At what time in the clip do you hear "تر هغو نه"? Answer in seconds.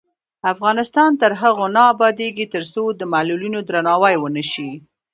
1.21-1.81